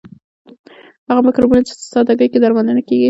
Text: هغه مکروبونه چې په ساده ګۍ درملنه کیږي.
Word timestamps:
هغه 1.09 1.21
مکروبونه 1.27 1.61
چې 1.67 1.73
په 1.79 1.83
ساده 1.91 2.13
ګۍ 2.19 2.27
درملنه 2.43 2.81
کیږي. 2.87 2.99